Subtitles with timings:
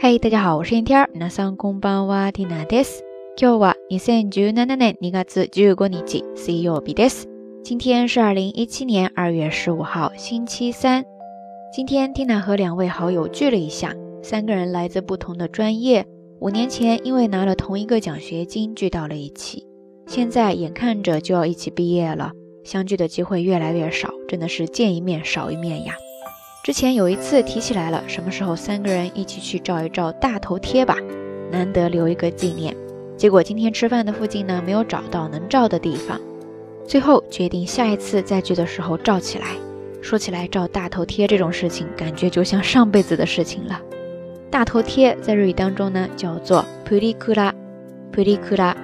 [0.00, 1.08] 嗨，大家好，我是天天。
[1.14, 3.02] 皆さんこんばんは、ティナです。
[3.36, 7.26] 今日は二千十七年二月十五日、水曜日です。
[7.64, 11.04] 今天是二零一七年二月十五号，星期三。
[11.74, 16.06] 今天缇娜和两位好友聚了一下，三个人来自不同的专业，
[16.40, 19.66] 五年前因为拿了同一个奖学金聚到了一起，
[20.06, 22.32] 现在眼看着就要一起毕业了，
[22.64, 25.94] 相聚的机会越来越少，真的是见一面少一面呀。
[26.62, 30.96] 之前有一次提起来了，什么时候三个人一起去照一照大头贴吧，
[31.50, 32.76] 难得留一个纪念。
[33.16, 36.20] 结果今天吃饭的附近呢，没有找到能照的地方，
[36.86, 39.46] 最后决定下一次再聚的时候照起来。
[40.02, 43.80] 说起来，照大头贴这种事情，感觉就像上辈子的事情了。
[44.50, 47.52] 大头贴在日语当中呢，叫做プリクラ、
[48.12, 48.74] プリクラ、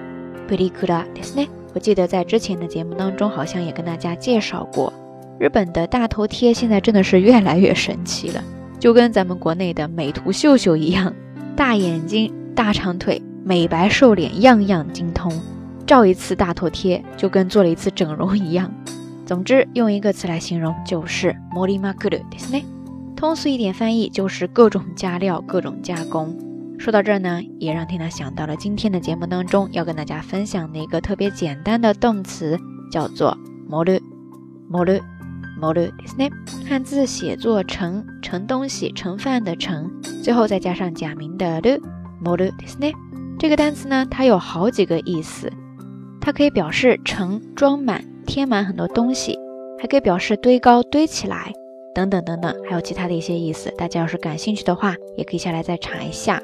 [0.48, 1.48] プリクラですね。
[1.74, 4.92] 我记得在之前的节目当中，好像也跟大家介绍过。
[5.38, 8.42] 日本的大头贴现在真的是越来越神奇了，
[8.78, 11.12] 就跟咱们国内的美图秀秀一样，
[11.56, 15.32] 大眼睛、大长腿、美白瘦脸，样样精通。
[15.84, 18.72] 照一次大头贴就跟做了一次整容一样。
[19.26, 22.64] 总之，用一个词来形容就是“モリマクル”ですね。
[23.16, 26.36] 通俗一点翻译就是各种加料、各种加工。
[26.78, 32.58] 说到这儿呢，也让缇娜想到了今天的节目当中要跟大家分享的一个特别简单的动词，
[32.90, 33.36] 叫做“
[33.68, 34.00] モル”。
[34.70, 35.00] モル
[35.60, 36.30] モルですね。
[36.68, 39.88] 汉字写作盛盛东西、盛饭的盛，
[40.22, 41.80] 最后再加上假名的ル，
[42.22, 42.92] モルですね。
[43.38, 45.52] 这个单词呢，它有好几个意思。
[46.20, 49.38] 它可以表示盛、装满、填满很多东西，
[49.78, 51.52] 还可以表示堆高、堆起来
[51.94, 53.72] 等等等等，还有其他的一些意思。
[53.76, 56.40] 大家要是感兴趣的话，也可以下来再查一下。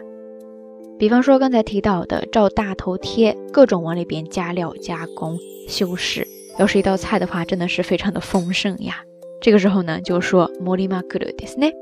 [0.98, 6.27] 比方说刚才提到的照大头贴，各种往里边加料、加工、修饰。
[6.58, 8.97] 要是一道菜的话，真的是非常的丰盛呀。
[9.41, 11.72] 这个时候呢，就说モリマクルですね。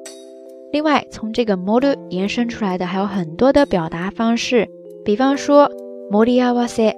[0.73, 4.69] 另外，从这个モル延伸出来的还有很多的表达方式，
[5.05, 5.71] 比方说
[6.11, 6.95] モリアワセ、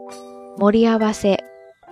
[0.59, 1.39] モリアワセ、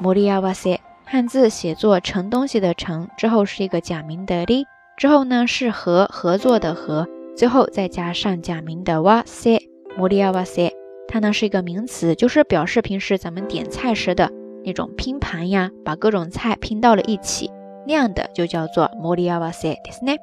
[0.03, 4.65] モリアワセ，汉字写作盛东西的盛，之后是一个假名的リ，
[4.97, 7.07] 之后呢是和合作的和，
[7.37, 9.61] 最后再加上假名的ワセ、
[9.97, 10.73] モリアワセ，
[11.07, 14.33] 它呢是一个名词，就是表示平时咱们点菜时的。
[14.65, 17.51] 那种拼盘呀，把各种菜拼到了一起，
[17.87, 20.19] 那样的就叫做モリアワセですね。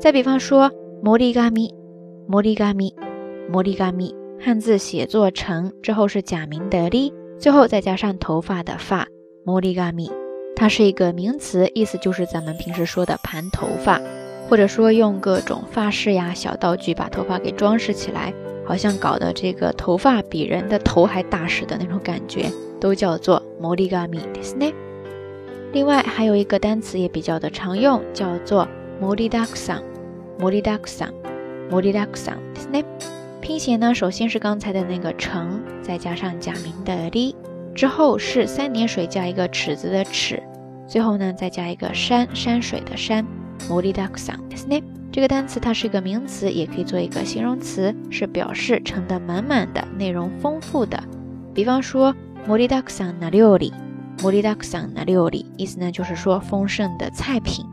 [0.00, 0.70] 再比方说，
[1.02, 1.74] モリガミ、
[2.26, 2.94] モリガミ、
[3.52, 9.06] モリガミ，汉字写作成之后是假名的リ，最后再加上头发的发，
[9.44, 10.10] モリガミ，
[10.56, 14.00] 它是一个名词，意思就是咱们平时说的盘头发，
[14.48, 18.32] 或者说用各种发饰呀、小道具把头发给装饰起来，
[18.64, 22.50] 好像搞得这个头发比人的头还大似的那种感觉。
[22.80, 24.74] 都叫做 モリガミですね。
[25.72, 28.66] 另外还有一个单词也比较的常用，叫做
[29.00, 29.82] モリダクサン。
[30.38, 31.12] モリダクサン、
[31.70, 32.84] モリダクサンですね。
[33.42, 37.34] 拼写呢，首先是刚才的那个成，再加上假名的リ，
[37.74, 40.42] 之后是三点水加一个尺子的尺，
[40.86, 43.26] 最后呢再加一个山，山水的山。
[43.68, 44.82] モリダクサンですね。
[45.12, 51.02] 这个单词它是一个名词，也可以做一个形容词，是表示盛的满满的，内容丰富的。
[51.52, 52.14] 比方说。
[52.46, 53.72] モリダクサンな料理，
[54.22, 57.66] モリダクサンな料理，意思呢就是说丰盛的菜品。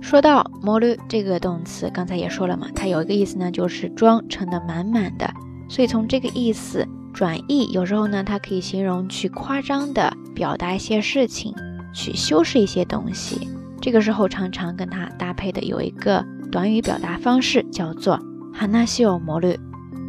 [0.00, 5.28] 说到モル这个动词，刚才也说了嘛，它有一个意思呢，就是装盛的满满的。
[5.68, 11.54] 所以从这个意思转译，有时候呢，它可以形容去夸张的表达一些事情，
[11.92, 13.48] 去修饰一些东西。
[13.80, 18.20] 这个时候常常跟它搭配的有一个短语表达方式，叫做
[18.52, 19.58] 話を盛る，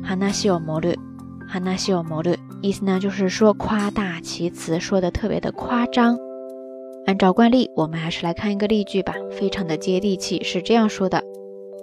[0.04, 0.96] 話を盛る，
[1.48, 2.38] 話を盛る。
[2.62, 6.18] 意思呢，就是说夸大其词，说的特别的夸张。
[7.06, 11.24] 按照惯例，我们还是来看一个例句吧，非常的接地气，是这样说的：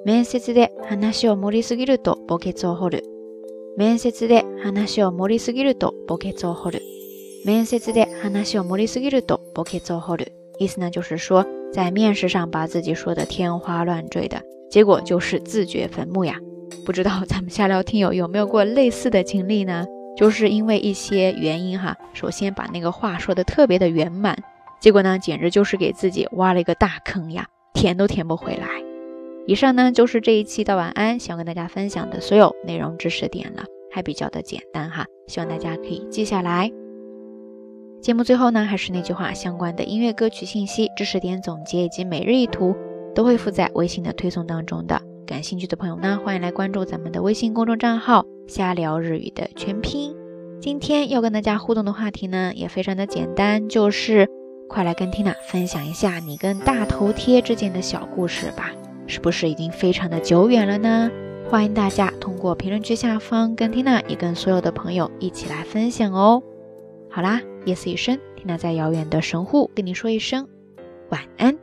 [0.05, 3.03] 面接で話を盛りすぎるとボケを掘る。
[3.77, 6.83] 面接で話を盛りすぎるとボケを掘る。
[7.45, 10.33] 面接で話を盛りすぎるとボケを掘る。
[10.59, 16.37] 意思呢，就是说在面试上把自己说的天花乱坠的，结果就是自掘坟墓呀。
[16.85, 19.87] 不知道咱们下聊听友有没有过类似的经历呢？
[20.20, 24.38] 就是因为一些原因哈，首先把那个话说的特别的圆满，
[24.82, 28.68] 结果呢，简直就是给自己挖了一个大坑呀，填都填不回来。
[29.48, 33.64] 以上呢就是这一期的晚安，想跟大家分享的所有内容知识点了，
[33.94, 36.70] 还比较的简单哈，希望大家可以记下来。
[38.02, 42.76] 节目最后呢，还是那句话，相关的音乐歌曲信息、知识点总结以及每日一图
[43.16, 45.02] 都会附在微信的推送当中的。
[45.30, 50.16] 感兴趣的朋友呢，欢迎来关注咱们的微信公众账号“瞎聊日语”的全拼。
[50.60, 54.28] 今天要跟大家互动的话题呢，也非常的简单，就是
[54.68, 58.72] 快来跟缇娜分享一下你跟大头贴之间的小故事吧。
[59.06, 61.12] 是不是已经非常的久远了呢？
[61.48, 66.42] 欢迎大家通过评论区下方跟 Tina 也跟所有的朋友一起来分享哦。
[67.12, 70.48] 好啦，夜色已深，Tina 在遥远的神户跟你说一声
[71.10, 71.56] 晚安。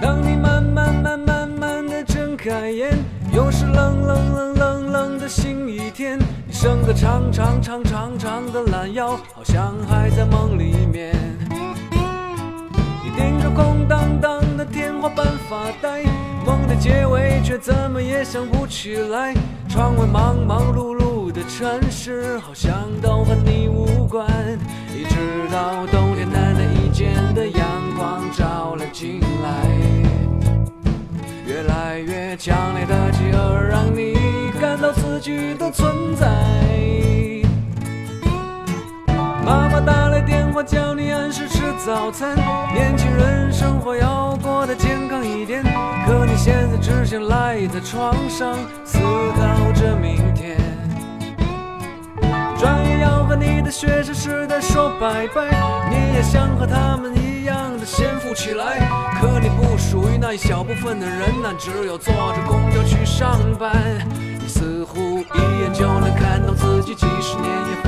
[0.00, 2.96] 当你慢慢慢慢慢的睁开眼，
[3.32, 6.18] 又是冷冷冷冷冷的新一天。
[6.46, 11.14] 你伸个长长长长长的懒腰，好像还在梦里面。
[13.02, 16.02] 你盯着空荡荡的天花板发呆，
[16.44, 19.34] 梦的结尾却怎么也想不起来。
[19.68, 24.26] 窗外忙忙碌碌的城市，好像都和你无关。
[24.94, 25.16] 一直
[25.50, 27.75] 到冬天难得一见的阳
[28.06, 29.50] 光照了进来。
[31.44, 34.14] 越来越强烈的饥饿，让你
[34.60, 36.28] 感到自己的存在。
[39.44, 42.36] 妈妈打来电话，叫你按时吃早餐。
[42.72, 45.64] 年轻人生活要过得健康一点，
[46.06, 48.54] 可你现在只想赖在床上
[48.84, 50.56] 思考着明天。
[52.56, 55.42] 转眼要和你的学生时代说拜拜，
[55.90, 57.25] 你也想和他们一
[58.36, 58.86] 起来，
[59.18, 63.72] 可你不属于那一小部分的人呐，只有坐着公交去上班。
[64.38, 67.85] 你似乎一眼就能看到自己几十年以后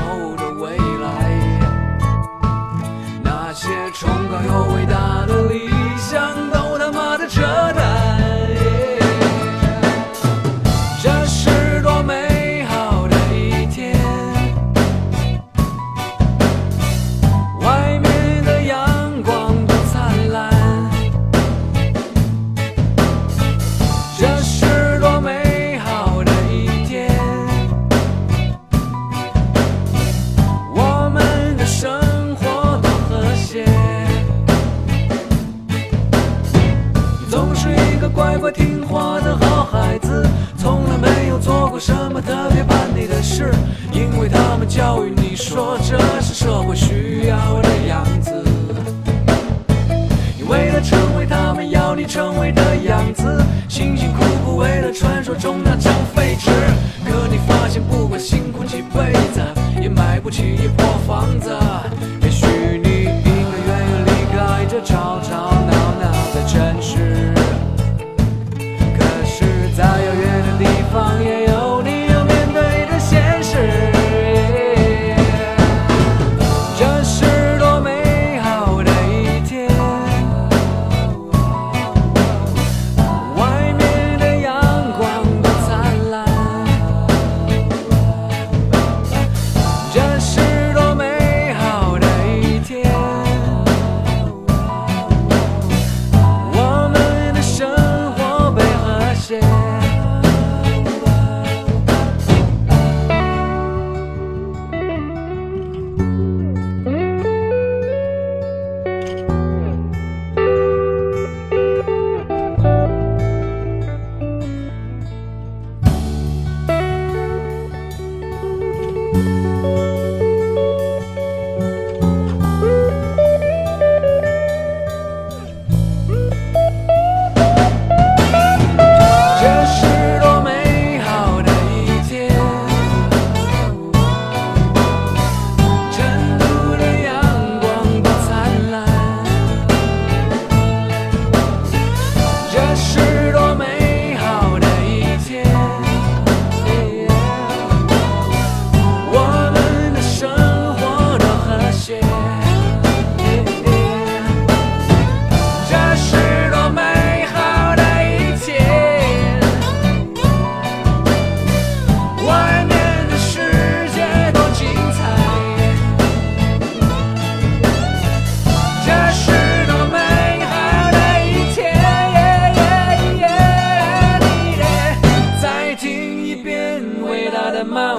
[52.18, 55.17] 成为的样子，辛辛苦苦为了穿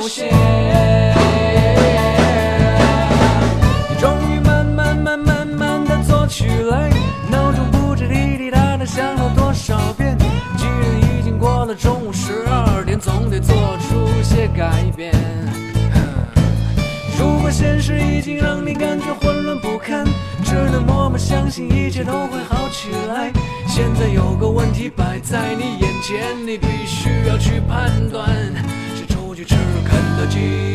[0.09, 0.27] 些，
[3.99, 6.89] 终于慢慢慢慢慢地做起来，
[7.29, 10.17] 闹钟不知滴滴答答响了多少遍，
[10.57, 13.55] 既然已经过了中午十二点，总得做
[13.87, 15.13] 出些改变。
[17.19, 20.03] 如果现实已经让你感觉混乱不堪，
[20.43, 23.31] 只能默默相信一切都会好起来。
[23.67, 28.27] 现在有个问题摆在你眼前，你必须要去判断。
[29.39, 29.55] 去吃
[29.85, 30.68] 肯德基